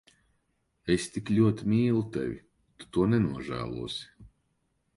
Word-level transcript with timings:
Es 0.93 1.03
tik 1.17 1.29
ļoti 1.39 1.67
mīlu 1.73 2.01
tevi. 2.17 2.41
Tu 2.81 2.89
to 2.97 3.05
nenožēlosi. 3.13 4.13